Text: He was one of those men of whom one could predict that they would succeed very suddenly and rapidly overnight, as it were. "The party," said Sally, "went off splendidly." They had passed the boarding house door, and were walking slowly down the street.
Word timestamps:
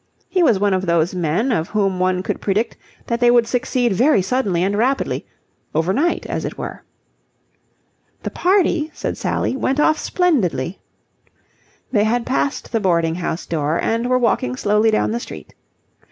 He 0.27 0.41
was 0.41 0.57
one 0.59 0.73
of 0.73 0.87
those 0.87 1.13
men 1.13 1.51
of 1.51 1.67
whom 1.67 1.99
one 1.99 2.23
could 2.23 2.41
predict 2.41 2.75
that 3.05 3.19
they 3.19 3.29
would 3.29 3.45
succeed 3.45 3.93
very 3.93 4.23
suddenly 4.23 4.63
and 4.63 4.75
rapidly 4.75 5.27
overnight, 5.75 6.25
as 6.25 6.43
it 6.43 6.57
were. 6.57 6.81
"The 8.23 8.31
party," 8.31 8.89
said 8.95 9.15
Sally, 9.15 9.55
"went 9.55 9.79
off 9.79 9.99
splendidly." 9.99 10.79
They 11.91 12.05
had 12.05 12.25
passed 12.25 12.71
the 12.71 12.79
boarding 12.79 13.13
house 13.13 13.45
door, 13.45 13.79
and 13.79 14.09
were 14.09 14.17
walking 14.17 14.55
slowly 14.55 14.89
down 14.89 15.11
the 15.11 15.19
street. 15.19 15.53